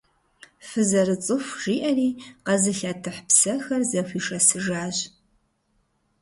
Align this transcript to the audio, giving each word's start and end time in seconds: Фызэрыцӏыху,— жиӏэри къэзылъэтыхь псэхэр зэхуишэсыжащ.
Фызэрыцӏыху,— 0.67 1.57
жиӏэри 1.61 2.09
къэзылъэтыхь 2.45 3.21
псэхэр 3.27 3.81
зэхуишэсыжащ. 3.89 4.97